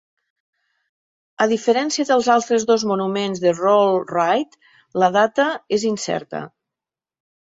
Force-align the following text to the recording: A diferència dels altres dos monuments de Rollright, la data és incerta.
A 1.43 1.47
diferència 1.51 2.07
dels 2.11 2.29
altres 2.35 2.65
dos 2.71 2.85
monuments 2.93 3.43
de 3.45 3.53
Rollright, 3.59 4.59
la 5.05 5.11
data 5.19 5.49
és 5.79 5.87
incerta. 5.95 6.43